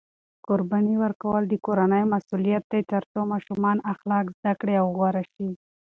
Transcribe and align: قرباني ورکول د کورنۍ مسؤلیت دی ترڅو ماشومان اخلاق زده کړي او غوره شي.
قرباني 0.47 0.95
ورکول 1.03 1.41
د 1.47 1.53
کورنۍ 1.65 2.03
مسؤلیت 2.13 2.63
دی 2.71 2.81
ترڅو 2.91 3.19
ماشومان 3.33 3.77
اخلاق 3.93 4.25
زده 4.37 4.53
کړي 4.59 4.75
او 4.81 4.87
غوره 4.97 5.23
شي. 5.33 5.49